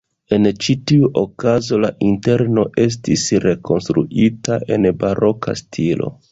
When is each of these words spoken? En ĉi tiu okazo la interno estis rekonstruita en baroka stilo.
En 0.35 0.45
ĉi 0.63 0.75
tiu 0.91 1.09
okazo 1.21 1.79
la 1.83 1.91
interno 2.07 2.65
estis 2.87 3.27
rekonstruita 3.47 4.61
en 4.79 4.93
baroka 5.07 5.59
stilo. 5.65 6.15